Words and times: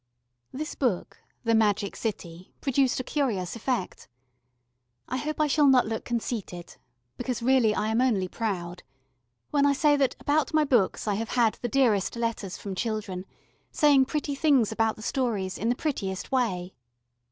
This 0.51 0.73
book, 0.73 1.19
The 1.43 1.53
Magic 1.53 1.95
City, 1.95 2.55
produced 2.59 2.99
a 2.99 3.03
curious 3.03 3.55
effect. 3.55 4.07
I 5.07 5.17
hope 5.17 5.39
I 5.39 5.45
shall 5.45 5.67
not 5.67 5.85
look 5.85 6.05
conceited 6.05 6.75
(because 7.17 7.43
really 7.43 7.75
I 7.75 7.89
am 7.89 8.01
only 8.01 8.27
proud) 8.27 8.81
when 9.51 9.63
I 9.63 9.73
say 9.73 9.95
that 9.97 10.15
about 10.19 10.55
my 10.55 10.63
books 10.63 11.07
I 11.07 11.13
have 11.13 11.29
had 11.29 11.59
the 11.61 11.69
dearest 11.69 12.15
letters 12.15 12.57
from 12.57 12.73
children, 12.73 13.27
saying 13.71 14.05
pretty 14.05 14.33
things 14.33 14.71
about 14.71 14.95
the 14.95 15.03
stories 15.03 15.55
in 15.55 15.69
the 15.69 15.75
prettiest 15.75 16.31
way. 16.31 16.73